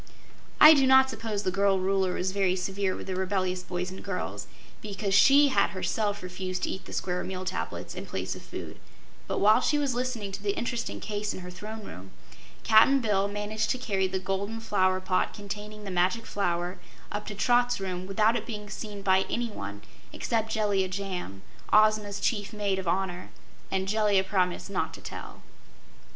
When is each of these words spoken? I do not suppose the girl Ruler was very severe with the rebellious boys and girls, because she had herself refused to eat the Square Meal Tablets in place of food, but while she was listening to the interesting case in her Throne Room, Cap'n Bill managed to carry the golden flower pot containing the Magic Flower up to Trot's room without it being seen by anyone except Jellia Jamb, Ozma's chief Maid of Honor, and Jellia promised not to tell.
I 0.59 0.73
do 0.73 0.87
not 0.87 1.11
suppose 1.11 1.43
the 1.43 1.51
girl 1.51 1.79
Ruler 1.79 2.13
was 2.15 2.31
very 2.31 2.55
severe 2.55 2.95
with 2.95 3.05
the 3.05 3.15
rebellious 3.15 3.61
boys 3.61 3.91
and 3.91 4.03
girls, 4.03 4.47
because 4.81 5.13
she 5.13 5.49
had 5.49 5.69
herself 5.77 6.23
refused 6.23 6.63
to 6.63 6.71
eat 6.71 6.85
the 6.85 6.91
Square 6.91 7.25
Meal 7.25 7.45
Tablets 7.45 7.93
in 7.93 8.07
place 8.07 8.35
of 8.35 8.41
food, 8.41 8.79
but 9.27 9.37
while 9.39 9.61
she 9.61 9.77
was 9.77 9.93
listening 9.93 10.31
to 10.31 10.41
the 10.41 10.57
interesting 10.57 10.99
case 10.99 11.35
in 11.35 11.41
her 11.41 11.51
Throne 11.51 11.83
Room, 11.83 12.09
Cap'n 12.63 12.99
Bill 12.99 13.27
managed 13.27 13.69
to 13.69 13.77
carry 13.77 14.07
the 14.07 14.17
golden 14.17 14.59
flower 14.59 14.99
pot 14.99 15.35
containing 15.35 15.83
the 15.83 15.91
Magic 15.91 16.25
Flower 16.25 16.79
up 17.11 17.27
to 17.27 17.35
Trot's 17.35 17.79
room 17.79 18.07
without 18.07 18.35
it 18.35 18.47
being 18.47 18.71
seen 18.71 19.03
by 19.03 19.27
anyone 19.29 19.83
except 20.11 20.51
Jellia 20.51 20.87
Jamb, 20.89 21.43
Ozma's 21.71 22.19
chief 22.19 22.53
Maid 22.53 22.79
of 22.79 22.87
Honor, 22.87 23.29
and 23.69 23.87
Jellia 23.87 24.23
promised 24.23 24.67
not 24.67 24.95
to 24.95 25.01
tell. 25.01 25.43